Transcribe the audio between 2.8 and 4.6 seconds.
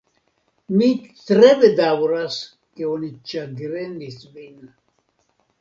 oni ĉagrenis vin.